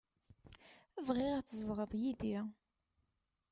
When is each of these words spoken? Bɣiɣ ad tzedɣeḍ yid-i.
Bɣiɣ 1.07 1.33
ad 1.35 1.45
tzedɣeḍ 1.45 1.91
yid-i. 2.01 2.37